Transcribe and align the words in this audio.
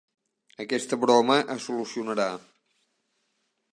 Aquesta 0.63 0.99
broma 1.03 1.35
es 1.57 1.67
solucionarà. 1.69 2.27